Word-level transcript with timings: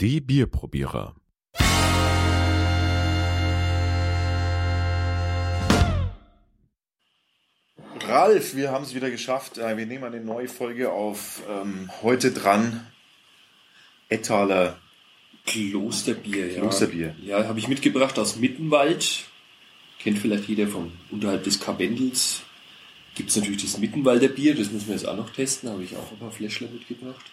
Die 0.00 0.22
Bierprobierer. 0.22 1.14
Ralf, 8.08 8.56
wir 8.56 8.70
haben 8.70 8.84
es 8.84 8.94
wieder 8.94 9.10
geschafft. 9.10 9.58
Äh, 9.58 9.76
Wir 9.76 9.84
nehmen 9.84 10.04
eine 10.04 10.20
neue 10.20 10.48
Folge 10.48 10.90
auf. 10.90 11.42
Ähm, 11.50 11.90
heute 12.00 12.32
dran 12.32 12.86
Ettaler 14.08 14.78
Klosterbier, 15.44 16.50
ja. 16.50 16.60
Klosterbier. 16.60 17.14
Ja, 17.22 17.46
habe 17.46 17.58
ich 17.58 17.68
mitgebracht 17.68 18.18
aus 18.18 18.36
Mittenwald. 18.36 19.26
Kennt 19.98 20.18
vielleicht 20.18 20.48
jeder 20.48 20.66
vom 20.66 20.92
unterhalb 21.10 21.44
des 21.44 21.60
Kabendels. 21.60 22.40
Gibt 23.14 23.28
es 23.28 23.36
natürlich 23.36 23.64
das 23.64 23.76
Mittenwalder 23.76 24.28
Bier, 24.28 24.54
das 24.54 24.70
müssen 24.70 24.86
wir 24.86 24.94
jetzt 24.94 25.06
auch 25.06 25.16
noch 25.16 25.28
testen. 25.28 25.68
Habe 25.68 25.84
ich 25.84 25.94
auch 25.94 26.10
ein 26.10 26.18
paar 26.18 26.32
Fläschler 26.32 26.68
mitgebracht. 26.68 27.30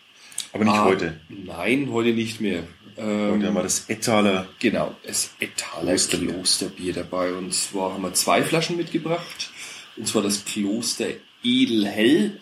Aber 0.57 0.65
nicht 0.65 0.79
Ah, 0.79 0.85
heute. 0.85 1.19
Nein, 1.29 1.89
heute 1.91 2.13
nicht 2.13 2.41
mehr. 2.41 2.63
Ähm, 2.97 3.33
Heute 3.33 3.47
haben 3.47 3.53
wir 3.55 3.63
das 3.63 3.89
Ettaler. 3.89 4.47
Genau, 4.59 4.95
das 5.05 5.31
Etaler 5.39 5.91
Klosterbier. 5.91 6.29
Klosterbier 6.33 6.93
dabei. 6.93 7.33
Und 7.33 7.53
zwar 7.53 7.93
haben 7.93 8.01
wir 8.03 8.13
zwei 8.13 8.43
Flaschen 8.43 8.75
mitgebracht. 8.77 9.51
Und 9.95 10.07
zwar 10.07 10.23
das 10.23 10.45
Kloster 10.45 11.07
Edelhell 11.43 12.39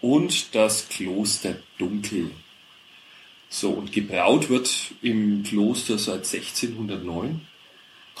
und 0.00 0.54
das 0.54 0.88
Kloster 0.88 1.56
Dunkel. 1.78 2.30
So, 3.48 3.70
und 3.70 3.92
gebraut 3.92 4.50
wird 4.50 4.70
im 5.00 5.42
Kloster 5.44 5.96
seit 5.96 6.26
1609. 6.26 7.40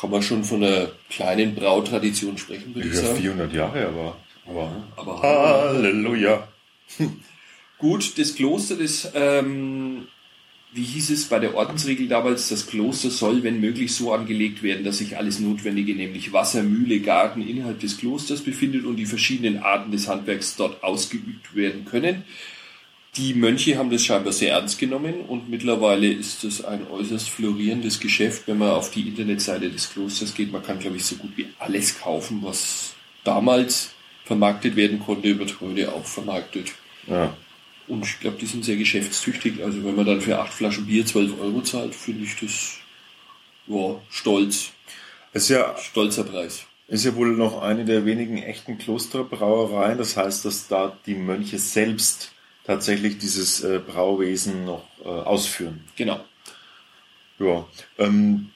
Kann 0.00 0.10
man 0.10 0.22
schon 0.22 0.44
von 0.44 0.62
einer 0.64 0.92
kleinen 1.10 1.54
Brautradition 1.54 2.38
sprechen, 2.38 2.74
würde 2.74 2.88
ich 2.88 2.94
Über 2.94 3.02
sagen. 3.06 3.16
400 3.20 3.52
Jahre, 3.52 3.86
aber. 3.88 4.16
aber 4.46 4.84
Aber 4.96 5.22
Halleluja. 5.22 6.48
Gut, 7.84 8.18
das 8.18 8.34
Kloster, 8.34 8.76
das, 8.76 9.12
ähm, 9.14 10.08
wie 10.72 10.82
hieß 10.82 11.10
es 11.10 11.26
bei 11.26 11.38
der 11.38 11.54
Ordensregel 11.54 12.08
damals, 12.08 12.48
das 12.48 12.66
Kloster 12.66 13.10
soll, 13.10 13.42
wenn 13.42 13.60
möglich, 13.60 13.94
so 13.94 14.14
angelegt 14.14 14.62
werden, 14.62 14.84
dass 14.84 14.96
sich 14.96 15.18
alles 15.18 15.38
Notwendige, 15.38 15.94
nämlich 15.94 16.32
Wasser, 16.32 16.62
Mühle, 16.62 17.00
Garten, 17.00 17.46
innerhalb 17.46 17.80
des 17.80 17.98
Klosters 17.98 18.40
befindet 18.40 18.86
und 18.86 18.96
die 18.96 19.04
verschiedenen 19.04 19.58
Arten 19.58 19.92
des 19.92 20.08
Handwerks 20.08 20.56
dort 20.56 20.82
ausgeübt 20.82 21.54
werden 21.54 21.84
können. 21.84 22.24
Die 23.16 23.34
Mönche 23.34 23.76
haben 23.76 23.90
das 23.90 24.02
scheinbar 24.02 24.32
sehr 24.32 24.52
ernst 24.54 24.78
genommen 24.78 25.16
und 25.28 25.50
mittlerweile 25.50 26.10
ist 26.10 26.42
es 26.42 26.64
ein 26.64 26.86
äußerst 26.86 27.28
florierendes 27.28 28.00
Geschäft, 28.00 28.44
wenn 28.48 28.56
man 28.56 28.70
auf 28.70 28.92
die 28.92 29.06
Internetseite 29.06 29.68
des 29.68 29.90
Klosters 29.90 30.34
geht. 30.34 30.50
Man 30.50 30.62
kann, 30.62 30.78
glaube 30.78 30.96
ich, 30.96 31.04
so 31.04 31.16
gut 31.16 31.32
wie 31.36 31.48
alles 31.58 32.00
kaufen, 32.00 32.38
was 32.40 32.94
damals 33.24 33.90
vermarktet 34.24 34.74
werden 34.74 35.00
konnte, 35.00 35.38
wird 35.38 35.60
heute 35.60 35.92
auch 35.92 36.06
vermarktet. 36.06 36.72
Ja. 37.06 37.36
Und 37.86 38.04
ich 38.04 38.20
glaube, 38.20 38.38
die 38.38 38.46
sind 38.46 38.64
sehr 38.64 38.76
geschäftstüchtig. 38.76 39.62
Also 39.62 39.84
wenn 39.84 39.94
man 39.94 40.06
dann 40.06 40.20
für 40.20 40.38
acht 40.38 40.52
Flaschen 40.52 40.86
Bier 40.86 41.04
12 41.04 41.40
Euro 41.40 41.60
zahlt, 41.62 41.94
finde 41.94 42.24
ich 42.24 42.36
das 42.40 42.78
ja, 43.66 44.00
stolz. 44.10 44.70
Ist 45.32 45.48
ja, 45.48 45.76
Stolzer 45.76 46.24
Preis. 46.24 46.64
ist 46.86 47.04
ja 47.04 47.14
wohl 47.16 47.36
noch 47.36 47.60
eine 47.60 47.84
der 47.84 48.06
wenigen 48.06 48.38
echten 48.38 48.78
Klosterbrauereien. 48.78 49.98
Das 49.98 50.16
heißt, 50.16 50.44
dass 50.44 50.68
da 50.68 50.96
die 51.06 51.14
Mönche 51.14 51.58
selbst 51.58 52.32
tatsächlich 52.64 53.18
dieses 53.18 53.62
äh, 53.62 53.80
Brauwesen 53.84 54.64
noch 54.64 54.84
äh, 55.04 55.08
ausführen. 55.08 55.84
Genau. 55.96 56.24
Ja. 57.38 57.66
Ähm, 57.98 58.50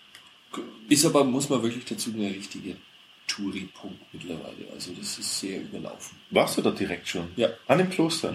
Ist 0.88 1.04
aber, 1.04 1.24
muss 1.24 1.48
man 1.50 1.62
wirklich 1.62 1.84
dazu, 1.84 2.12
eine 2.14 2.30
richtige 2.30 2.76
Touri-Punkt 3.26 4.00
mittlerweile. 4.12 4.70
Also 4.72 4.92
das 4.92 5.18
ist 5.18 5.40
sehr 5.40 5.60
überlaufen. 5.60 6.16
warst 6.30 6.58
du 6.58 6.62
da 6.62 6.70
direkt 6.70 7.08
schon? 7.08 7.28
Ja. 7.36 7.48
An 7.66 7.78
dem 7.78 7.90
Kloster? 7.90 8.32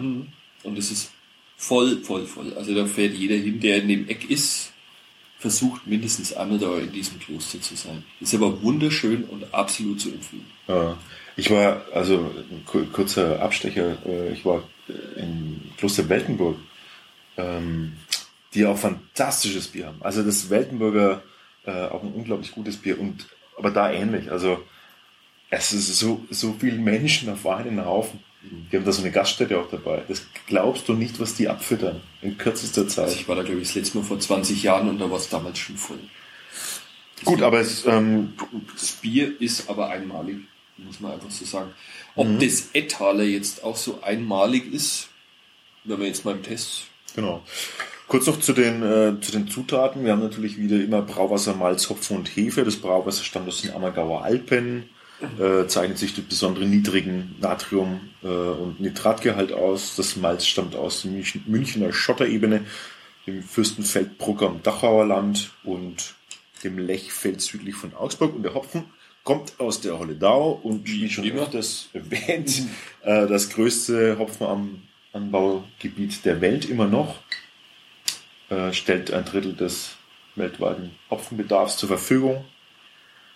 Und 0.64 0.78
es 0.78 0.92
ist 0.92 1.12
voll, 1.58 1.98
voll, 2.04 2.26
voll. 2.26 2.54
Also 2.54 2.74
da 2.74 2.86
fährt 2.86 3.14
jeder 3.14 3.36
hin, 3.36 3.60
der 3.60 3.78
in 3.78 3.88
dem 3.88 4.08
Eck 4.08 4.30
ist, 4.30 4.72
versucht 5.40 5.86
mindestens 5.88 6.34
einmal 6.34 6.58
da 6.58 6.78
in 6.78 6.92
diesem 6.92 7.20
Kloster 7.20 7.60
zu 7.62 7.76
sein. 7.76 8.04
Ist 8.22 8.34
aber 8.34 8.62
wunderschön 8.62 9.26
und 9.26 9.54
absolut 9.54 10.00
zu 10.00 10.10
empfehlen. 10.10 10.46
Ja. 10.68 10.98
Ich 11.36 11.50
war, 11.50 11.82
also 11.94 12.32
kurzer 12.92 13.42
Abstecher, 13.42 13.98
äh, 14.06 14.32
ich 14.32 14.46
war 14.46 14.64
in 15.18 15.62
Kloster 15.78 16.08
Weltenburg, 16.08 16.58
ähm, 17.38 17.94
die 18.54 18.66
auch 18.66 18.78
fantastisches 18.78 19.68
Bier 19.68 19.88
haben. 19.88 20.02
Also 20.02 20.24
das 20.24 20.50
Weltenburger 20.50 21.24
äh, 21.66 21.86
auch 21.88 22.04
ein 22.04 22.14
unglaublich 22.14 22.52
gutes 22.52 22.78
Bier 22.78 23.00
und 23.00 23.28
aber 23.58 23.72
da 23.72 23.92
ähnlich. 23.92 24.32
Also 24.32 24.64
es 25.50 25.74
ist 25.74 26.00
so, 26.00 26.26
so 26.30 26.56
viele 26.60 26.78
Menschen 26.78 27.30
auf 27.30 27.46
einen 27.48 27.84
Haufen. 27.86 28.20
Die 28.72 28.78
haben 28.78 28.84
da 28.86 28.92
so 28.92 29.02
eine 29.02 29.12
Gaststätte 29.12 29.58
auch 29.60 29.70
dabei. 29.70 30.04
Das 30.08 30.26
glaubst 30.48 30.88
du 30.90 30.94
nicht, 30.94 31.20
was 31.20 31.36
die 31.36 31.48
abfüttern 31.48 32.02
in 32.22 32.38
kürzester 32.38 32.82
Also 32.82 32.96
Zeit. 33.04 33.14
ich 33.14 33.28
war 33.28 33.36
da, 33.36 33.44
glaube 33.44 33.62
ich, 33.62 33.68
das 33.68 33.76
letzte 33.76 33.98
Mal 33.98 34.04
vor 34.04 34.20
20 34.20 34.62
Jahren 34.64 34.90
und 34.90 35.00
da 35.00 35.10
war 35.10 35.18
es 35.18 35.30
damals 35.30 35.60
schon 35.60 35.78
voll. 35.78 36.00
Gut, 37.24 37.42
aber 37.42 37.62
es, 37.62 37.86
ähm, 37.86 38.34
Das 38.74 38.92
Bier 38.94 39.40
ist 39.40 39.70
aber 39.70 39.90
einmalig, 39.90 40.38
muss 40.78 41.00
man 41.00 41.14
einfach 41.14 41.32
so 41.32 41.46
sagen. 41.46 41.72
Ob 42.16 42.40
das 42.40 42.70
Ettaler 42.74 43.24
jetzt 43.24 43.64
auch 43.64 43.78
so 43.78 44.02
einmalig 44.04 44.72
ist, 44.74 45.08
wenn 45.86 46.00
wir 46.00 46.08
jetzt 46.08 46.26
mal 46.26 46.32
im 46.36 46.44
Test. 46.44 46.84
Genau. 47.16 47.44
Kurz 48.08 48.28
noch 48.28 48.40
zu 48.40 48.52
den, 48.54 48.84
äh, 48.84 49.20
zu 49.22 49.32
den 49.32 49.48
Zutaten. 49.48 50.04
Wir 50.04 50.12
haben 50.12 50.20
natürlich 50.22 50.58
wieder 50.58 50.76
immer 50.76 51.02
Brauwasser, 51.02 51.56
Malz, 51.56 51.90
Hopfen 51.90 52.18
und 52.18 52.28
Hefe. 52.36 52.64
Das 52.66 52.76
Brauwasser 52.76 53.24
stammt 53.24 53.48
aus 53.48 53.62
den 53.62 53.72
Ammergauer 53.72 54.24
Alpen, 54.24 54.90
äh, 55.40 55.68
zeichnet 55.68 55.98
sich 55.98 56.16
durch 56.16 56.28
besonderen 56.28 56.70
niedrigen 56.70 57.36
Natrium- 57.42 58.02
äh, 58.24 58.28
und 58.28 58.80
Nitratgehalt 58.80 59.52
aus. 59.52 59.96
Das 59.96 60.16
Malz 60.16 60.46
stammt 60.46 60.76
aus 60.76 61.02
der 61.02 61.12
München, 61.12 61.44
Münchner 61.48 61.94
Schotterebene, 61.94 62.66
dem 63.26 63.42
Fürstenfeldbrucker 63.42 64.48
im 64.48 64.64
Dachauer 64.64 65.06
Land 65.06 65.52
und 65.64 66.16
dem 66.64 66.78
Lechfeld 66.78 67.42
südlich 67.42 67.76
von 67.76 67.94
Augsburg. 67.94 68.36
Und 68.36 68.44
der 68.44 68.54
Hopfen 68.54 68.86
kommt 69.24 69.60
aus 69.60 69.82
der 69.82 70.00
Holledau 70.00 70.60
und 70.64 70.88
wie 70.88 71.10
schon 71.10 71.24
immer. 71.24 71.44
öfters 71.44 71.90
erwähnt, 71.94 72.64
äh, 73.02 73.28
das 73.28 73.50
größte 73.50 74.18
Hopfenanbaugebiet 74.18 76.26
der 76.26 76.42
Welt 76.42 76.70
immer 76.70 76.88
noch 76.88 77.20
äh, 78.50 78.74
stellt 78.74 79.12
ein 79.12 79.26
Drittel 79.26 79.54
des 79.54 79.96
weltweiten 80.36 80.92
Hopfenbedarfs 81.10 81.78
zur 81.78 81.90
Verfügung. 81.90 82.44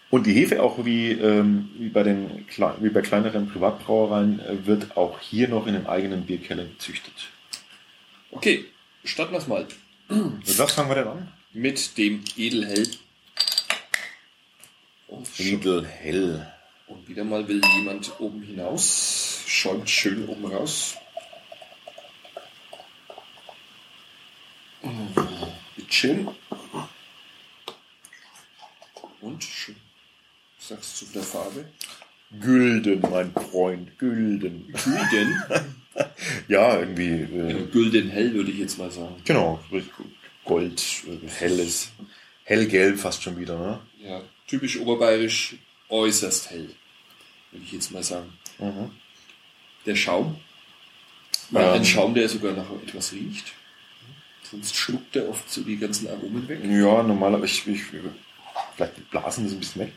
Und 0.10 0.26
die 0.26 0.34
Hefe, 0.34 0.64
auch 0.64 0.86
wie, 0.86 1.12
ähm, 1.12 1.70
wie, 1.78 1.90
bei 1.90 2.04
den, 2.04 2.46
wie 2.80 2.90
bei 2.90 3.02
kleineren 3.02 3.50
Privatbrauereien, 3.50 4.40
äh, 4.40 4.66
wird 4.66 4.96
auch 4.96 5.20
hier 5.20 5.50
noch 5.50 5.68
in 5.68 5.76
einem 5.76 5.88
eigenen 5.88 6.26
Bierkeller 6.26 6.64
gezüchtet. 6.64 7.14
Okay, 8.32 8.66
starten 9.04 9.34
wir 9.34 9.40
es 9.40 9.48
mal 9.48 9.68
Mit 10.08 10.58
was 10.60 10.72
fangen 10.74 10.90
wir 10.90 10.96
denn 10.96 11.08
an? 11.08 11.32
mit 11.54 11.98
dem 11.98 12.24
Edelhell. 12.38 12.88
Und, 15.08 15.28
schon- 15.28 15.46
Edelhell. 15.46 16.52
und 16.88 17.08
wieder 17.10 17.24
mal 17.24 17.48
will 17.48 17.62
jemand 17.78 18.18
oben 18.20 18.42
hinaus. 18.44 19.44
Schäumt 19.48 19.90
schön 19.90 20.28
oben 20.28 20.46
raus. 20.46 20.96
Bitteschön. 25.76 26.28
Und 29.22 29.44
schön. 29.44 29.76
Sagst 30.60 31.02
du 31.02 31.06
zu 31.06 31.14
der 31.14 31.24
Farbe? 31.24 31.66
Gülden, 32.42 33.02
mein 33.10 33.32
Freund, 33.32 33.98
Gülden. 33.98 34.68
Gülden. 34.74 35.44
Ja, 36.48 36.78
irgendwie, 36.80 37.10
äh, 37.10 37.66
Gülden 37.72 38.10
hell 38.10 38.32
würde 38.36 38.52
ich 38.52 38.60
jetzt 38.60 38.78
mal 38.78 38.92
sagen. 38.92 39.16
genau. 39.26 39.60
Gold, 40.46 40.80
äh, 41.08 41.28
helles, 41.28 41.90
hellgelb 42.44 43.00
fast 43.00 43.24
schon 43.24 43.40
wieder, 43.40 43.58
ne? 43.58 43.80
Ja, 44.08 44.22
typisch 44.46 44.78
oberbayerisch, 44.80 45.56
äußerst 45.90 46.52
hell, 46.52 46.70
würde 47.52 47.66
ich 47.66 47.72
jetzt 47.72 47.92
mal 47.92 48.04
sagen. 48.04 48.32
Mhm. 48.60 48.92
Der 49.88 49.96
Schaum. 49.96 50.38
Mal 51.50 51.64
Ähm. 51.64 51.74
ein 51.74 51.86
Schaum, 51.86 52.14
der 52.14 52.30
sogar 52.30 52.54
nach 52.54 52.70
etwas 52.86 53.12
riecht. 53.14 53.54
Sonst 54.44 54.76
schluckt 54.76 55.16
er 55.16 55.28
oft 55.30 55.50
so 55.50 55.62
die 55.62 55.78
ganzen 55.78 56.08
Aromen 56.10 56.48
weg. 56.48 56.60
Ja, 56.64 57.02
normalerweise, 57.02 57.46
ich, 57.54 57.68
ich, 57.68 57.82
vielleicht 58.76 59.10
blasen 59.10 59.46
das 59.46 59.54
ein 59.54 59.60
bisschen 59.60 59.82
weg. 59.82 59.94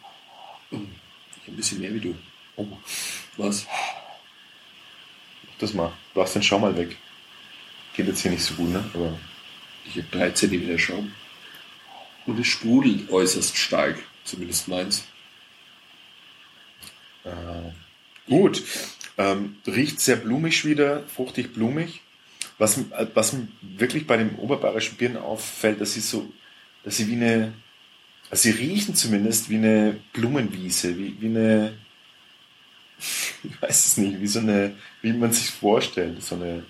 Ich 0.70 1.48
ein 1.48 1.56
bisschen 1.56 1.80
mehr 1.80 1.94
wie 1.94 2.00
du. 2.00 2.14
Oh, 2.56 2.66
Was? 3.36 3.66
das 5.58 5.74
mal. 5.74 5.92
Du 6.14 6.22
hast 6.22 6.34
den 6.34 6.42
Schaum 6.42 6.62
mal 6.62 6.76
weg. 6.76 6.96
Geht 7.94 8.06
jetzt 8.06 8.20
hier 8.20 8.30
nicht 8.30 8.42
so 8.42 8.54
gut, 8.54 8.70
ne? 8.70 8.84
Aber 8.94 9.18
Ich 9.84 9.96
habe 9.96 10.06
drei 10.10 10.30
Zentimeter 10.30 10.78
Schaum. 10.78 11.12
Und 12.26 12.38
es 12.38 12.46
sprudelt 12.46 13.10
äußerst 13.10 13.56
stark. 13.56 13.98
Zumindest 14.24 14.68
meins. 14.68 15.04
Äh, 17.24 17.72
gut. 18.28 18.62
Ähm, 19.18 19.56
riecht 19.66 20.00
sehr 20.00 20.16
blumig 20.16 20.64
wieder, 20.64 21.04
fruchtig 21.08 21.52
blumig. 21.52 22.00
Was, 22.58 22.78
äh, 22.78 23.06
was 23.14 23.32
mir 23.32 23.48
wirklich 23.60 24.06
bei 24.06 24.16
den 24.16 24.36
oberbayerischen 24.36 24.96
Bieren 24.96 25.16
auffällt, 25.16 25.80
dass 25.80 25.94
sie 25.94 26.00
so, 26.00 26.30
dass 26.84 26.96
sie 26.96 27.08
wie 27.08 27.14
eine, 27.14 27.52
also 28.30 28.42
sie 28.42 28.50
riechen 28.50 28.94
zumindest 28.94 29.50
wie 29.50 29.56
eine 29.56 29.98
Blumenwiese, 30.12 30.96
wie, 30.96 31.20
wie 31.20 31.26
eine, 31.26 31.76
ich 33.42 33.60
weiß 33.60 33.86
es 33.86 33.96
nicht, 33.96 34.20
wie 34.20 34.26
so 34.26 34.38
eine, 34.38 34.76
wie 35.02 35.12
man 35.12 35.32
sich 35.32 35.50
vorstellt, 35.50 36.22
so 36.22 36.36
eine 36.36 36.64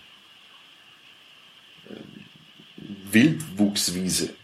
äh, 1.88 3.12
Wildwuchswiese. 3.12 4.34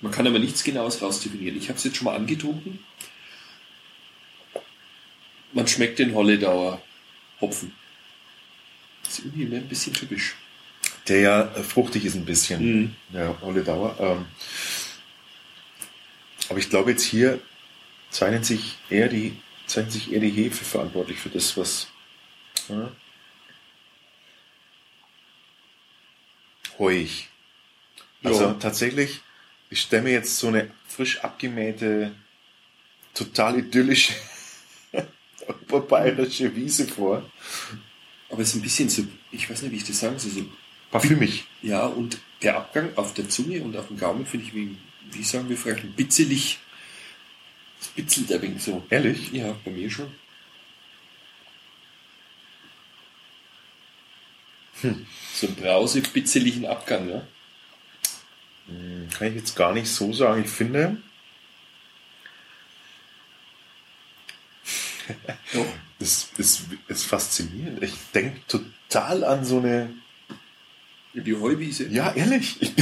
Man 0.00 0.12
kann 0.12 0.26
aber 0.26 0.38
nichts 0.38 0.64
Genaues 0.64 1.02
rausdefinieren. 1.02 1.56
Ich 1.56 1.68
habe 1.68 1.78
es 1.78 1.84
jetzt 1.84 1.96
schon 1.96 2.06
mal 2.06 2.16
angetrunken. 2.16 2.78
Man 5.52 5.68
schmeckt 5.68 5.98
den 5.98 6.14
Holledauer 6.14 6.82
Hopfen. 7.40 7.72
Das 9.02 9.18
ist 9.18 9.24
irgendwie 9.26 9.54
ein 9.54 9.68
bisschen 9.68 9.92
typisch. 9.92 10.34
Der 11.08 11.20
ja 11.20 11.42
äh, 11.54 11.62
fruchtig 11.62 12.04
ist 12.04 12.14
ein 12.14 12.24
bisschen. 12.24 12.62
Mhm. 12.62 12.96
Ja, 13.12 13.36
Holledauer. 13.42 13.96
Ähm, 14.00 14.24
aber 16.48 16.58
ich 16.58 16.70
glaube 16.70 16.90
jetzt 16.92 17.04
hier 17.04 17.40
zeichnet 18.10 18.44
sich 18.44 18.76
eher 18.90 19.08
die, 19.08 19.36
zeichnet 19.66 19.92
sich 19.92 20.12
eher 20.12 20.20
die 20.20 20.30
Hefe 20.30 20.64
verantwortlich 20.64 21.18
für 21.18 21.30
das, 21.30 21.56
was. 21.56 21.88
Ja. 22.68 22.90
Heuig. 26.78 27.28
Also 28.22 28.44
Ja. 28.44 28.54
tatsächlich, 28.54 29.20
ich 29.70 29.80
stelle 29.80 30.02
mir 30.02 30.12
jetzt 30.12 30.38
so 30.38 30.48
eine 30.48 30.70
frisch 30.86 31.20
abgemähte, 31.20 32.14
total 33.14 33.58
idyllische 33.58 34.14
oberbayerische 35.68 36.54
Wiese 36.56 36.86
vor. 36.88 37.28
Aber 38.30 38.42
es 38.42 38.48
ist 38.48 38.54
ein 38.56 38.62
bisschen 38.62 38.88
so, 38.88 39.04
ich 39.30 39.48
weiß 39.48 39.62
nicht, 39.62 39.72
wie 39.72 39.76
ich 39.76 39.84
das 39.84 40.00
sagen 40.00 40.18
soll, 40.18 40.30
so, 40.32 40.46
Parfümig. 40.90 41.44
ja, 41.62 41.86
und 41.86 42.18
der 42.42 42.56
Abgang 42.56 42.96
auf 42.96 43.14
der 43.14 43.28
Zunge 43.28 43.62
und 43.62 43.76
auf 43.76 43.88
dem 43.88 43.98
Gaumen 43.98 44.26
finde 44.26 44.46
ich, 44.46 44.54
wie, 44.54 44.76
wie 45.12 45.22
sagen 45.22 45.48
wir 45.48 45.56
vielleicht, 45.56 45.96
bitzelig. 45.96 46.58
Es 47.80 47.88
bitzelt 47.88 48.32
ein 48.32 48.42
wenig 48.42 48.62
so. 48.62 48.84
Ehrlich? 48.90 49.32
Ja, 49.32 49.56
bei 49.64 49.70
mir 49.70 49.90
schon. 49.90 50.12
So 55.34 55.46
einen 55.46 55.56
brause, 55.56 56.02
bitzeligen 56.02 56.66
Abgang, 56.66 57.08
ja. 57.08 57.26
Kann 59.16 59.28
ich 59.28 59.34
jetzt 59.34 59.56
gar 59.56 59.72
nicht 59.72 59.88
so 59.88 60.12
sagen. 60.12 60.44
Ich 60.44 60.50
finde, 60.50 60.98
Doch. 65.52 65.66
es 65.98 66.30
ist, 66.36 66.62
ist 66.88 67.04
faszinierend. 67.04 67.82
Ich 67.82 67.94
denke 68.14 68.40
total 68.48 69.24
an 69.24 69.44
so 69.44 69.58
eine. 69.58 69.94
Die 71.14 71.34
Heuwiese. 71.34 71.86
Ja, 71.88 72.12
ehrlich. 72.12 72.58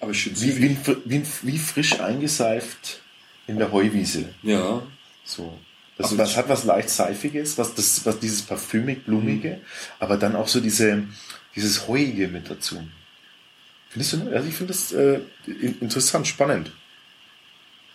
Aber 0.00 0.14
schön 0.14 0.40
Wie, 0.40 0.62
wie, 0.62 0.76
wie, 1.04 1.22
wie 1.42 1.58
frisch 1.58 1.98
eingeseift 2.00 3.00
in 3.46 3.58
der 3.58 3.72
Heuwiese. 3.72 4.32
Ja. 4.42 4.82
So. 5.24 5.58
Das, 5.96 6.08
Aber 6.08 6.16
das 6.18 6.36
hat 6.36 6.48
was 6.48 6.62
leicht 6.64 6.90
Seifiges, 6.90 7.58
was, 7.58 7.74
das, 7.74 8.06
was 8.06 8.20
dieses 8.20 8.42
parfümig, 8.42 9.04
blumige, 9.04 9.60
aber 9.98 10.16
dann 10.16 10.36
auch 10.36 10.46
so 10.46 10.60
diese, 10.60 11.04
dieses 11.56 11.88
Heuige 11.88 12.28
mit 12.28 12.48
dazu. 12.48 12.86
Findest 13.88 14.12
du? 14.12 14.16
nicht? 14.18 14.32
Also 14.32 14.48
ich 14.48 14.54
finde 14.54 14.72
das 14.72 14.92
äh, 14.92 15.20
in- 15.46 15.80
interessant, 15.80 16.28
spannend. 16.28 16.70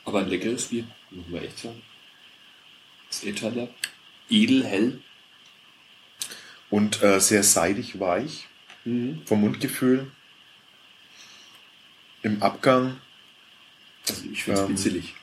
Aber 0.03 0.19
ein 0.19 0.27
leckeres 0.27 0.65
Bier, 0.65 0.83
muss 1.11 1.29
man 1.29 1.43
echt 1.43 1.59
sagen. 1.59 1.81
Das 3.07 3.23
Etaler. 3.23 3.69
Edel, 4.29 4.65
hell. 4.65 4.99
Und 6.69 7.01
äh, 7.03 7.19
sehr 7.21 7.43
seidig, 7.43 7.99
weich 8.01 8.47
vom 9.25 9.39
Mundgefühl. 9.39 10.07
Im 12.23 12.41
Abgang. 12.41 12.97
Also 14.09 14.23
ich 14.31 14.43
finde 14.43 14.59
es 14.61 14.67
Ähm. 14.67 14.75
bitzelig. 14.75 15.13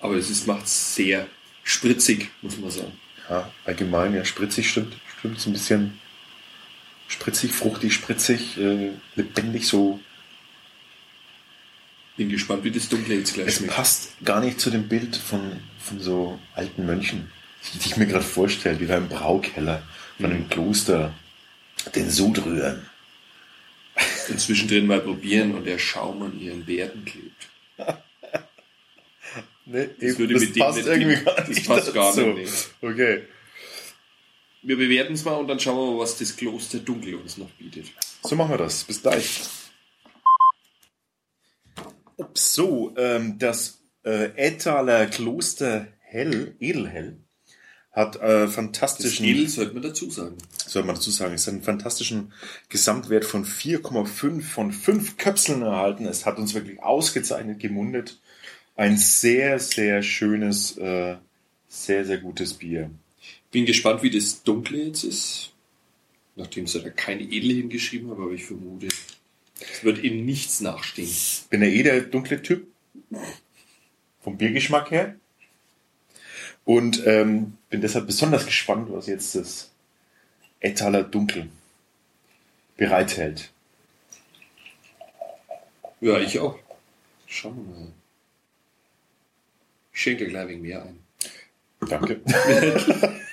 Aber 0.00 0.14
es 0.16 0.30
ist, 0.30 0.46
macht 0.46 0.66
sehr 0.68 1.26
spritzig, 1.64 2.30
muss 2.42 2.58
man 2.58 2.70
sagen. 2.70 2.92
Ja, 3.28 3.50
allgemein, 3.64 4.14
ja, 4.14 4.24
spritzig 4.24 4.68
stimmt. 4.70 4.96
Stimmt, 5.18 5.40
so 5.40 5.50
ein 5.50 5.52
bisschen 5.54 5.98
spritzig, 7.08 7.52
fruchtig, 7.52 7.92
spritzig, 7.94 8.56
äh, 8.58 8.90
lebendig 9.16 9.66
so. 9.66 10.00
Bin 12.16 12.28
gespannt, 12.30 12.64
wie 12.64 12.70
das 12.70 12.88
Dunkle 12.88 13.14
jetzt 13.16 13.34
gleich 13.34 13.46
Es 13.48 13.56
schmeckt. 13.58 13.74
passt 13.74 14.12
gar 14.24 14.40
nicht 14.40 14.60
zu 14.60 14.70
dem 14.70 14.88
Bild 14.88 15.16
von, 15.16 15.52
von 15.78 16.00
so 16.00 16.38
alten 16.54 16.84
Mönchen, 16.86 17.30
die 17.74 17.86
ich 17.86 17.96
mir 17.96 18.06
gerade 18.06 18.24
vorstelle, 18.24 18.76
die 18.76 18.86
da 18.86 18.96
im 18.96 19.08
Braukeller 19.08 19.82
von 20.16 20.26
einem 20.32 20.48
Kloster 20.48 21.12
den 21.94 22.10
Sud 22.10 22.44
rühren. 22.44 22.87
Und 24.30 24.40
zwischendrin 24.40 24.86
mal 24.86 25.00
probieren 25.00 25.54
und 25.54 25.64
der 25.64 25.78
Schaum 25.78 26.22
an 26.22 26.38
ihren 26.40 26.64
Bärten 26.64 27.04
klebt. 27.04 27.48
Nee, 29.70 29.90
Das 30.00 30.18
würde 30.18 30.32
mit 30.32 30.56
dem 30.56 31.08
nicht- 31.08 31.26
das 31.26 31.62
passt 31.64 31.92
gar 31.92 32.16
nicht, 32.16 32.70
Okay. 32.80 33.24
Wir 34.62 34.76
bewerten 34.78 35.12
es 35.12 35.24
mal 35.26 35.34
und 35.34 35.46
dann 35.46 35.60
schauen 35.60 35.76
wir 35.76 35.92
mal, 35.92 35.98
was 36.00 36.16
das 36.16 36.34
Kloster 36.34 36.78
Dunkel 36.78 37.14
uns 37.16 37.36
noch 37.36 37.50
bietet. 37.50 37.86
So 38.22 38.34
machen 38.34 38.50
wir 38.52 38.56
das. 38.56 38.84
Bis 38.84 39.02
gleich. 39.02 39.40
So, 42.34 42.94
ähm, 42.96 43.38
das 43.38 43.82
äh, 44.04 44.30
Ettaler 44.36 45.06
Kloster 45.06 45.88
Hell, 46.00 46.56
Edelhell, 46.58 47.20
hat 47.98 48.16
äh, 48.16 48.44
Das 48.46 48.54
fantastischen, 48.54 49.26
Edel 49.26 49.48
sollte 49.48 49.74
man 49.74 49.82
dazu 49.82 50.08
sagen. 50.08 50.36
soll 50.56 50.84
man 50.84 50.94
dazu 50.94 51.10
sagen, 51.10 51.34
es 51.34 51.46
hat 51.46 51.54
einen 51.54 51.62
fantastischen 51.62 52.32
Gesamtwert 52.68 53.24
von 53.24 53.44
4,5 53.44 54.40
von 54.42 54.72
5 54.72 55.16
Köpseln 55.16 55.62
erhalten. 55.62 56.06
Es 56.06 56.24
hat 56.24 56.38
uns 56.38 56.54
wirklich 56.54 56.80
ausgezeichnet 56.80 57.58
gemundet. 57.58 58.20
Ein 58.76 58.96
sehr, 58.96 59.58
sehr 59.58 60.02
schönes, 60.02 60.78
äh, 60.78 61.16
sehr, 61.68 62.04
sehr 62.04 62.18
gutes 62.18 62.54
Bier. 62.54 62.90
Bin 63.50 63.66
gespannt, 63.66 64.02
wie 64.04 64.10
das 64.10 64.44
Dunkle 64.44 64.84
jetzt 64.84 65.02
ist. 65.02 65.52
Nachdem 66.36 66.68
sie 66.68 66.80
da 66.80 66.90
kein 66.90 67.18
Edel 67.20 67.50
hingeschrieben 67.50 68.10
haben, 68.10 68.22
aber 68.22 68.32
ich 68.32 68.44
vermute, 68.44 68.86
es 69.60 69.82
wird 69.82 70.04
ihm 70.04 70.24
nichts 70.24 70.60
nachstehen. 70.60 71.10
bin 71.50 71.62
ja 71.62 71.68
eh 71.68 71.82
der 71.82 72.00
dunkle 72.02 72.40
Typ. 72.40 72.68
Vom 74.20 74.38
Biergeschmack 74.38 74.92
her. 74.92 75.16
Und 76.68 77.06
ähm, 77.06 77.56
bin 77.70 77.80
deshalb 77.80 78.06
besonders 78.06 78.44
gespannt, 78.44 78.92
was 78.92 79.06
jetzt 79.06 79.34
das 79.34 79.70
Ettaler 80.60 81.02
Dunkel 81.02 81.48
bereithält. 82.76 83.50
Ja, 86.02 86.18
ich 86.20 86.38
auch. 86.38 86.58
Schauen 87.26 87.56
wir 87.56 87.74
mal. 87.74 87.88
Ich 89.94 90.02
schenke 90.02 90.26
gleich 90.26 90.46
wegen 90.48 90.60
mehr 90.60 90.82
ein. 90.82 90.98
Danke. 91.88 92.20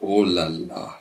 Oh 0.00 0.22
la 0.22 0.46
la. 0.46 1.00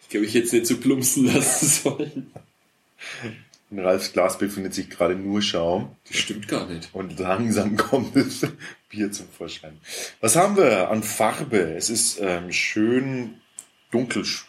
Ich 0.00 0.08
glaube, 0.08 0.26
ich 0.26 0.34
jetzt 0.34 0.52
nicht 0.52 0.66
so 0.66 0.76
plumpsen 0.76 1.26
lassen 1.26 1.66
sollen. 1.82 2.32
In 3.70 3.78
Ralfs 3.78 4.12
Glas 4.12 4.36
befindet 4.38 4.74
sich 4.74 4.90
gerade 4.90 5.14
nur 5.14 5.40
Schaum 5.42 5.94
Das 6.08 6.16
stimmt 6.16 6.48
gar 6.48 6.66
nicht. 6.66 6.88
und 6.92 7.18
langsam 7.20 7.76
kommt 7.76 8.16
das 8.16 8.40
Bier 8.88 9.12
zum 9.12 9.28
Vorschein. 9.28 9.78
Was 10.20 10.34
haben 10.34 10.56
wir 10.56 10.90
an 10.90 11.02
Farbe? 11.04 11.74
Es 11.76 11.88
ist 11.88 12.18
ähm, 12.20 12.50
schön 12.52 13.34
dunkel 13.92 14.22
sch- 14.22 14.42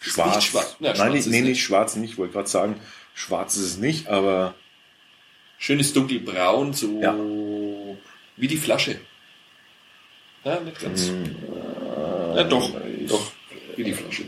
schwarz. 0.00 0.36
nicht 0.36 0.48
schwarz. 0.50 0.76
Na, 0.80 0.88
Nein, 0.88 0.96
schwarz 0.96 1.14
ist 1.16 1.26
nee, 1.26 1.40
nicht. 1.42 1.48
nicht 1.50 1.62
schwarz 1.64 1.96
nicht. 1.96 2.12
Ich 2.12 2.18
wollte 2.18 2.32
gerade 2.32 2.48
sagen, 2.48 2.76
schwarz 3.14 3.56
ist 3.56 3.62
es 3.64 3.76
nicht, 3.78 4.08
aber 4.08 4.54
Schönes 5.58 5.92
dunkelbraun, 5.92 6.72
so 6.72 7.00
Ja. 7.02 7.14
wie 8.36 8.46
die 8.48 8.56
Flasche. 8.56 8.98
Ja, 10.44 10.60
nicht 10.60 10.80
ganz. 10.80 11.10
Ja, 12.34 12.44
doch, 12.44 12.70
doch. 13.08 13.32
Wie 13.76 13.84
die 13.84 13.92
Flasche. 13.92 14.22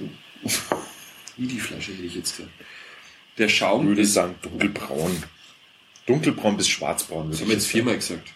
Wie 1.37 1.47
die 1.47 1.61
Flasche 1.61 1.93
hätte 1.93 2.03
ich 2.03 2.15
jetzt 2.15 2.37
gesagt. 2.37 2.53
Der 3.39 3.47
ich 3.47 3.57
Schaum 3.57 3.87
würde 3.87 4.03
ist, 4.03 4.15
sagen 4.15 4.35
dunkelbraun. 4.43 5.23
Dunkelbraun 6.07 6.57
bis 6.57 6.69
schwarzbraun. 6.69 7.31
das 7.31 7.41
haben 7.41 7.49
wir 7.49 7.55
jetzt 7.55 7.67
viermal 7.67 7.95
gesagt, 7.95 8.29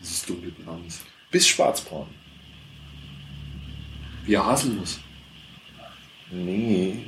dass 0.00 0.10
es 0.10 0.24
dunkelbraun 0.26 0.84
ist. 0.86 0.98
sagen. 0.98 1.10
Bis 1.30 1.46
schwarzbraun. 1.48 2.08
Wie 4.24 4.36
Haselnuss. 4.36 5.00
Nee, 6.30 7.04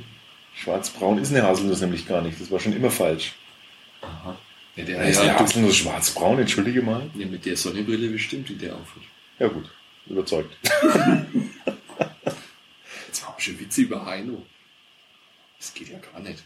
schwarzbraun 0.53 1.17
ist 1.17 1.31
eine 1.31 1.43
Haselnuss 1.43 1.81
nämlich 1.81 2.07
gar 2.07 2.21
nicht. 2.21 2.39
Das 2.39 2.51
war 2.51 2.59
schon 2.59 2.75
immer 2.75 2.91
falsch. 2.91 3.33
Aha. 4.01 4.37
Ja, 4.75 4.83
der, 4.83 5.03
ist 5.03 5.23
ja, 5.23 5.39
Haselnuss 5.39 5.77
schwarzbraun, 5.77 6.39
entschuldige 6.39 6.81
mal. 6.81 7.09
ja, 7.15 7.25
mit 7.25 7.45
der 7.45 7.55
Sonnenbrille 7.57 8.09
bestimmt, 8.09 8.49
die 8.49 8.55
der 8.55 8.75
aufhat. 8.75 9.03
Ja 9.39 9.47
gut, 9.47 9.69
überzeugt. 10.05 10.55
Jetzt 13.07 13.21
machen 13.23 13.33
wir 13.37 13.41
schon 13.41 13.59
Witze 13.59 13.81
über 13.81 14.05
Heino. 14.05 14.45
Das 15.57 15.73
geht 15.73 15.89
ja 15.89 15.99
gar 15.99 16.19
nicht. 16.21 16.43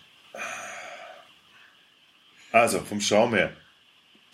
Also, 2.51 2.79
vom 2.79 3.01
Schaum 3.01 3.34
her. 3.34 3.56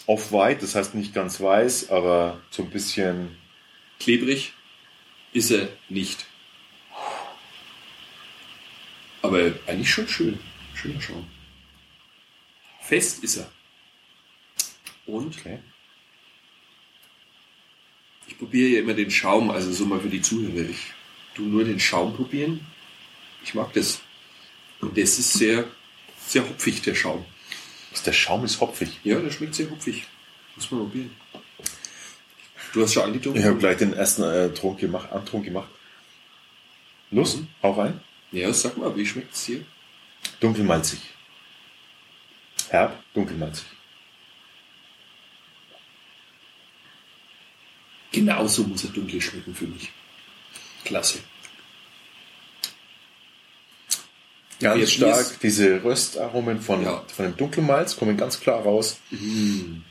Off-white, 0.07 0.61
das 0.61 0.75
heißt 0.75 0.95
nicht 0.95 1.13
ganz 1.13 1.41
weiß, 1.41 1.89
aber 1.89 2.41
so 2.51 2.63
ein 2.63 2.69
bisschen 2.69 3.35
Klebrig 3.99 4.53
ist 5.33 5.51
er 5.51 5.69
nicht. 5.89 6.25
Aber 9.21 9.53
eigentlich 9.65 9.89
schon 9.89 10.07
schön. 10.07 10.39
Schöner 10.75 11.01
Schaum. 11.01 11.27
Fest 12.81 13.23
ist 13.23 13.37
er. 13.37 13.51
Und 15.07 15.37
Okay. 15.37 15.59
Ich 18.27 18.39
probiere 18.39 18.69
ja 18.69 18.79
immer 18.79 18.93
den 18.93 19.11
Schaum, 19.11 19.49
also 19.49 19.71
so 19.71 19.85
mal 19.85 19.99
für 19.99 20.09
die 20.09 20.21
Zuhörer. 20.21 20.67
Ich 20.69 20.93
tu 21.35 21.43
nur 21.43 21.63
den 21.63 21.79
Schaum 21.79 22.15
probieren. 22.15 22.65
Ich 23.43 23.53
mag 23.53 23.71
das. 23.73 24.01
Und 24.81 24.97
das 24.97 25.19
ist 25.19 25.33
sehr, 25.33 25.65
sehr 26.25 26.43
hopfig, 26.43 26.81
der 26.81 26.95
Schaum. 26.95 27.23
Der 28.03 28.13
Schaum 28.13 28.43
ist 28.45 28.59
hopfig. 28.61 28.99
Ja, 29.03 29.19
der 29.19 29.31
schmeckt 29.31 29.55
sehr 29.55 29.69
hopfig. 29.69 30.05
Muss 30.55 30.69
man 30.71 30.81
probieren. 30.81 31.15
Du 32.73 32.81
hast 32.83 32.93
schon 32.93 33.03
angetrunken? 33.03 33.39
Ich 33.41 33.47
habe 33.47 33.57
gleich 33.57 33.77
den 33.77 33.93
ersten 33.93 34.23
äh, 34.23 34.49
Trunk 34.53 34.79
gemacht, 34.79 35.11
Antrunk 35.11 35.45
gemacht. 35.45 35.69
Los, 37.11 37.37
Mhm. 37.37 37.47
hau 37.63 37.71
rein. 37.71 38.01
Ja, 38.31 38.51
sag 38.53 38.77
mal, 38.77 38.95
wie 38.97 39.05
schmeckt 39.05 39.33
es 39.33 39.45
hier? 39.45 39.63
Dunkelmalzig. 40.39 40.99
Herb, 42.69 43.01
dunkelmalzig. 43.13 43.65
Genauso 48.11 48.63
muss 48.63 48.83
er 48.83 48.89
dunkel 48.91 49.21
schmecken 49.21 49.53
für 49.55 49.67
mich. 49.67 49.91
Klasse. 50.83 51.19
Ganz 54.65 54.79
Jetzt 54.79 54.93
stark. 54.93 55.19
ist- 55.19 55.43
Diese 55.43 55.83
Röstaromen 55.83 56.59
von, 56.61 56.83
Ja. 56.83 57.03
von 57.15 57.25
dem 57.25 57.37
Dunkelmalz 57.37 57.95
kommen 57.97 58.17
ganz 58.17 58.39
klar 58.39 58.61
raus. 58.63 58.97
Mm. 59.11 59.81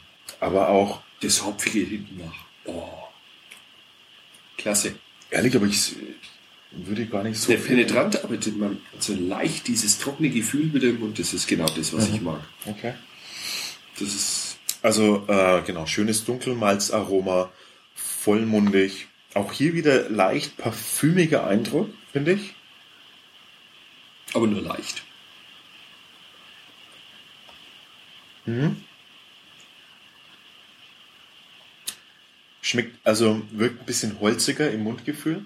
Aber 0.40 0.68
auch, 0.68 1.00
Das 1.20 1.44
Hopfige 1.44 1.78
hinten 1.80 2.18
nach. 2.18 2.34
Oh. 2.66 2.88
Klasse. 4.58 4.94
ehrlich, 5.30 5.54
aber 5.56 5.66
ich 5.66 5.92
würde 6.72 7.06
gar 7.06 7.22
nicht 7.22 7.38
so 7.38 7.50
Der 7.52 7.58
penetrant, 7.58 8.22
aber 8.24 8.36
man 8.56 8.78
hat 8.92 9.02
so 9.02 9.14
leicht 9.14 9.68
dieses 9.68 9.98
trockene 9.98 10.30
Gefühl 10.30 10.70
mit 10.72 10.82
dem 10.82 11.02
und 11.02 11.18
das 11.18 11.32
ist 11.34 11.46
genau 11.46 11.66
das, 11.66 11.92
was 11.92 12.08
ich 12.08 12.20
mag. 12.20 12.40
Okay. 12.66 12.94
Das 13.98 14.08
ist 14.08 14.58
Also, 14.82 15.24
äh, 15.28 15.62
genau, 15.62 15.86
schönes 15.86 16.24
Dunkelmalzaroma, 16.24 17.50
vollmundig. 17.94 19.06
Auch 19.34 19.50
hier 19.52 19.72
wieder 19.74 20.10
leicht 20.10 20.56
parfümiger 20.58 21.46
Eindruck, 21.46 21.88
finde 22.12 22.32
ich. 22.32 22.54
Aber 24.32 24.46
nur 24.46 24.62
leicht. 24.62 25.02
Schmeckt, 32.62 32.96
also 33.06 33.42
wirkt 33.50 33.80
ein 33.82 33.86
bisschen 33.86 34.20
holziger 34.20 34.70
im 34.70 34.82
Mundgefühl. 34.84 35.44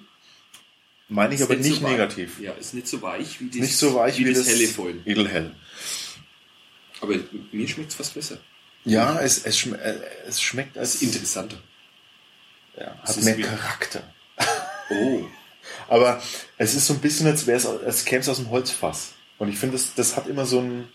Meine 1.08 1.34
ich 1.34 1.40
Ist 1.40 1.46
aber 1.50 1.56
nicht 1.56 1.76
so 1.76 1.82
weich. 1.82 1.90
negativ. 1.92 2.38
Ja, 2.38 2.52
ist 2.52 2.74
nicht 2.74 2.86
so 2.86 3.00
weich 3.02 3.40
wie 3.40 3.46
das, 3.48 3.56
Nicht 3.56 3.76
so 3.76 3.94
weich 3.94 4.18
wie, 4.18 4.24
das, 4.24 4.38
das 4.44 4.48
helle 4.48 4.68
vorhin. 4.68 5.02
Edelhell. 5.06 5.54
Aber 7.00 7.14
mir 7.52 7.68
schmeckt 7.68 7.90
es 7.90 7.96
fast 7.96 8.14
besser. 8.14 8.38
Ja, 8.84 9.18
es, 9.20 9.44
es, 9.44 9.56
schm 9.58 9.74
äh, 9.74 9.94
es 10.26 10.40
schmeckt 10.40 10.78
als 10.78 10.96
ist 10.96 11.02
interessanter. 11.02 11.58
ja, 12.78 12.96
es 13.04 13.16
hat 13.16 13.24
mehr 13.24 13.38
wie- 13.38 13.42
Charakter. 13.42 14.14
Oh. 14.90 15.26
Aber 15.88 16.20
es 16.56 16.74
ist 16.74 16.86
so 16.86 16.94
ein 16.94 17.00
bisschen, 17.00 17.26
als 17.26 17.46
wäre 17.46 17.56
es, 17.56 17.66
als 17.66 18.04
käme 18.04 18.20
es 18.20 18.28
aus 18.28 18.36
dem 18.38 18.50
Holzfass. 18.50 19.14
Und 19.38 19.48
ich 19.48 19.58
finde, 19.58 19.76
das, 19.76 19.94
das 19.94 20.16
hat 20.16 20.26
immer 20.26 20.46
so 20.46 20.60
ein. 20.60 20.88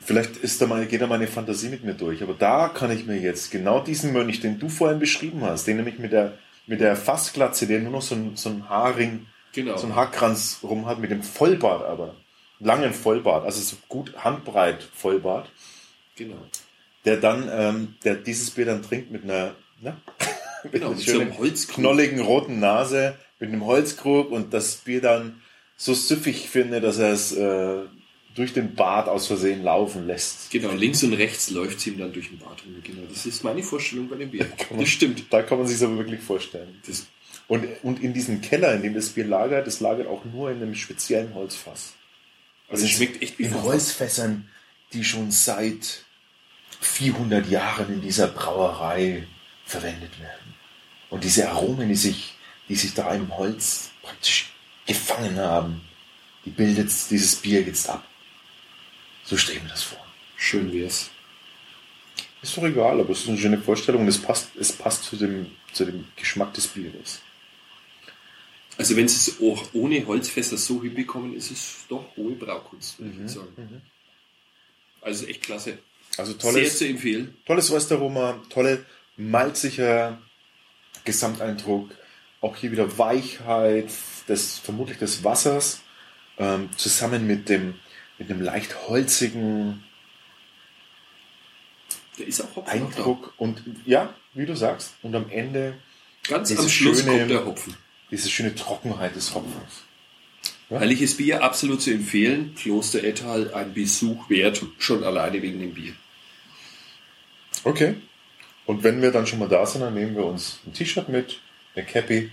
Vielleicht 0.00 0.36
ist 0.36 0.62
da 0.62 0.66
meine, 0.66 0.86
geht 0.86 1.02
da 1.02 1.06
meine 1.06 1.26
Fantasie 1.26 1.68
mit 1.68 1.84
mir 1.84 1.94
durch. 1.94 2.22
Aber 2.22 2.32
da 2.34 2.68
kann 2.68 2.90
ich 2.90 3.04
mir 3.04 3.18
jetzt 3.18 3.50
genau 3.50 3.80
diesen 3.80 4.12
Mönch, 4.12 4.40
den 4.40 4.58
du 4.58 4.68
vorhin 4.68 4.98
beschrieben 4.98 5.42
hast, 5.44 5.66
den 5.66 5.76
nämlich 5.76 5.98
mit 5.98 6.12
der, 6.12 6.38
mit 6.66 6.80
der 6.80 6.96
Fassglatze, 6.96 7.66
der 7.66 7.80
nur 7.80 7.92
noch 7.92 8.02
so 8.02 8.14
ein, 8.14 8.36
so 8.36 8.48
ein 8.50 8.68
Haarring, 8.68 9.26
Genau. 9.52 9.76
so 9.76 9.86
ein 9.86 9.96
Haarkranz 9.96 10.60
rum 10.62 10.86
hat, 10.86 10.98
mit 10.98 11.10
dem 11.10 11.22
Vollbart 11.22 11.84
aber. 11.84 12.14
Langen 12.60 12.92
Vollbart, 12.92 13.44
also 13.44 13.60
so 13.60 13.76
gut 13.88 14.12
handbreit 14.18 14.82
Vollbart, 14.94 15.48
Genau. 16.16 16.36
der 17.04 17.16
dann, 17.18 17.48
ähm, 17.50 17.94
der 18.04 18.16
dieses 18.16 18.50
Bier 18.50 18.66
dann 18.66 18.82
trinkt 18.82 19.10
mit 19.10 19.24
einer, 19.24 19.54
ne? 19.80 19.96
Mit 20.64 20.72
Genau, 20.72 20.90
mit 20.90 21.00
so 21.00 21.20
einem 21.20 21.36
Holzkrug. 21.38 21.76
knolligen 21.76 22.20
roten 22.20 22.58
Nase, 22.60 23.16
mit 23.40 23.50
einem 23.50 23.64
Holzkrug 23.64 24.30
und 24.30 24.52
das 24.54 24.76
Bier 24.76 25.00
dann 25.00 25.40
so 25.76 25.94
süffig 25.94 26.48
finde, 26.48 26.80
dass 26.80 26.98
er 26.98 27.12
es 27.12 27.32
äh, 27.32 27.82
durch 28.34 28.52
den 28.52 28.74
Bart 28.74 29.08
aus 29.08 29.26
Versehen 29.28 29.62
laufen 29.62 30.06
lässt. 30.06 30.50
Genau, 30.50 30.70
links 30.72 31.02
und 31.02 31.12
rechts 31.14 31.50
läuft 31.50 31.78
es 31.78 31.86
ihm 31.86 31.98
dann 31.98 32.12
durch 32.12 32.28
den 32.30 32.38
Bart 32.38 32.62
rum. 32.64 32.74
Genau, 32.82 33.02
das 33.08 33.26
ist 33.26 33.44
meine 33.44 33.62
Vorstellung 33.62 34.08
bei 34.08 34.16
dem 34.16 34.30
Bier. 34.30 34.46
man- 34.70 34.80
Das 34.80 34.88
stimmt. 34.88 35.24
Da 35.30 35.42
kann 35.42 35.58
man 35.58 35.66
sich 35.66 35.82
aber 35.82 35.96
wirklich 35.98 36.20
vorstellen. 36.20 36.80
Das, 36.86 37.06
Und, 37.48 37.66
und 37.82 38.02
in 38.02 38.12
diesem 38.12 38.40
Keller, 38.40 38.74
in 38.74 38.82
dem 38.82 38.94
das 38.94 39.10
Bier 39.10 39.24
lagert, 39.26 39.66
das 39.66 39.80
lagert 39.80 40.06
auch 40.08 40.24
nur 40.24 40.50
in 40.50 40.56
einem 40.62 40.74
speziellen 40.74 41.34
Holzfass. 41.34 41.94
also 42.68 42.84
es 42.84 42.90
schmeckt 42.90 43.22
echt 43.22 43.38
wie 43.38 43.44
in. 43.44 43.62
Holzfässern, 43.62 44.48
die 44.92 45.04
schon 45.04 45.30
seit 45.30 46.04
400 46.80 47.48
Jahren 47.48 47.92
in 47.92 48.00
dieser 48.02 48.28
Brauerei 48.28 49.26
verwendet 49.68 50.18
werden. 50.20 50.54
Und 51.10 51.24
diese 51.24 51.48
Aromen, 51.48 51.88
die 51.88 51.94
sich, 51.96 52.34
die 52.68 52.74
sich 52.74 52.94
da 52.94 53.14
im 53.14 53.36
Holz 53.36 53.90
praktisch 54.02 54.50
gefangen 54.86 55.38
haben, 55.38 55.82
die 56.44 56.50
bildet 56.50 56.90
dieses 57.10 57.36
Bier 57.36 57.62
jetzt 57.62 57.88
ab. 57.88 58.04
So 59.24 59.36
stellen 59.36 59.62
wir 59.62 59.70
das 59.70 59.82
vor. 59.82 60.04
Schön 60.36 60.72
wär's. 60.72 61.10
Ist 62.40 62.56
doch 62.56 62.62
egal, 62.64 63.00
aber 63.00 63.10
es 63.10 63.20
ist 63.22 63.28
eine 63.28 63.38
schöne 63.38 63.58
Vorstellung 63.58 64.02
und 64.02 64.08
es 64.08 64.18
passt, 64.22 64.48
es 64.58 64.72
passt 64.72 65.04
zu 65.04 65.16
dem, 65.16 65.50
zu 65.72 65.84
dem 65.84 66.06
Geschmack 66.16 66.54
des 66.54 66.68
Bieres. 66.68 67.20
Also 68.78 68.96
wenn 68.96 69.08
sie 69.08 69.16
es 69.30 69.40
auch 69.42 69.74
ohne 69.74 70.06
Holzfässer 70.06 70.56
so 70.56 70.82
hinbekommen, 70.82 71.34
ist 71.34 71.50
es 71.50 71.78
doch 71.88 72.16
hohe 72.16 72.34
Braukunst, 72.36 72.98
würde 73.00 73.12
Mhm, 73.12 73.26
ich 73.26 73.32
sagen. 73.32 73.82
Also 75.00 75.26
echt 75.26 75.42
klasse. 75.42 75.78
Also 76.16 76.32
Sehr 76.32 76.40
tolles, 76.40 76.78
zu 76.78 76.86
empfehlen. 76.86 77.36
tolles 77.44 77.70
Röstaroma, 77.72 78.40
tolle 78.50 78.84
malziger 79.18 80.18
Gesamteindruck. 81.04 81.90
Auch 82.40 82.56
hier 82.56 82.70
wieder 82.72 82.96
Weichheit, 82.98 83.90
des, 84.28 84.58
vermutlich 84.58 84.98
des 84.98 85.24
Wassers, 85.24 85.82
ähm, 86.38 86.70
zusammen 86.76 87.26
mit 87.26 87.48
dem, 87.48 87.74
mit 88.18 88.30
einem 88.30 88.40
leicht 88.40 88.88
holzigen 88.88 89.82
Eindruck. 92.66 93.34
Und 93.36 93.62
ja, 93.84 94.14
wie 94.34 94.46
du 94.46 94.56
sagst, 94.56 94.94
und 95.02 95.14
am 95.14 95.28
Ende. 95.30 95.74
Ganz 96.28 96.48
diese 96.48 96.62
am 96.62 96.68
Schluss 96.68 97.00
schöne- 97.02 97.18
kommt 97.18 97.30
der 97.30 97.46
Hopfen. 97.46 97.76
diese 98.10 98.28
schöne 98.30 98.54
Trockenheit 98.54 99.16
des 99.16 99.34
Hopfens. 99.34 99.84
Ja. 100.70 100.80
Herrliches 100.80 101.16
Bier, 101.16 101.42
absolut 101.42 101.80
zu 101.80 101.90
empfehlen. 101.90 102.54
Kloster 102.54 103.02
Ettal, 103.02 103.54
ein 103.54 103.72
Besuch 103.72 104.28
wert, 104.28 104.62
schon 104.78 105.02
alleine 105.02 105.40
wegen 105.42 105.60
dem 105.60 105.72
Bier. 105.74 105.94
Okay. 107.64 107.96
Und 108.68 108.84
wenn 108.84 109.00
wir 109.00 109.10
dann 109.10 109.26
schon 109.26 109.38
mal 109.38 109.48
da 109.48 109.64
sind, 109.64 109.80
dann 109.80 109.94
nehmen 109.94 110.14
wir 110.14 110.26
uns 110.26 110.60
ein 110.66 110.74
T-Shirt 110.74 111.08
mit, 111.08 111.40
eine 111.74 111.86
Cappy, 111.86 112.30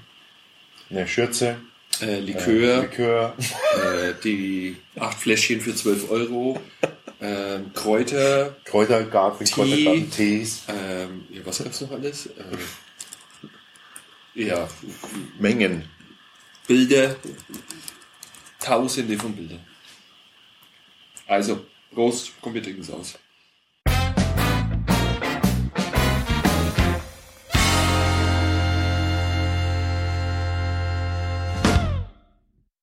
eine 0.89 1.07
Schürze, 1.07 1.55
Äh, 2.01 2.17
äh, 2.17 2.19
Likör, 2.19 2.81
Likör, 2.81 3.37
äh, 3.77 4.13
die 4.21 4.75
acht 4.97 5.17
Fläschchen 5.17 5.61
für 5.61 5.73
12 5.73 6.11
Euro, 6.11 6.61
ähm, 7.21 7.71
Kräuter, 7.73 8.57
Kräutergarten. 8.65 9.47
Kräutergarten, 9.47 10.11
Tees, 10.11 10.63
ähm, 10.67 11.25
ja, 11.29 11.39
was 11.45 11.63
gab's 11.63 11.79
noch 11.79 11.91
alles? 11.91 12.25
Äh, 12.25 12.33
ja, 14.33 14.67
Mengen. 15.39 15.85
Bilder, 16.67 17.15
tausende 18.59 19.17
von 19.17 19.33
Bildern. 19.33 19.65
Also, 21.27 21.65
Prost, 21.93 22.33
komm, 22.41 22.55
wir 22.55 22.61
trinken 22.61 22.81
es 22.81 22.91
aus. 22.91 23.17